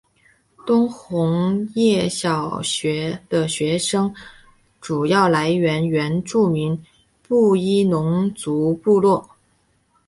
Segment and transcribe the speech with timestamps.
[0.57, 2.59] 台东红叶国小
[3.29, 4.11] 的学生
[4.79, 6.83] 主要来自原住民
[7.21, 7.55] 布
[7.87, 9.29] 农族红叶部落。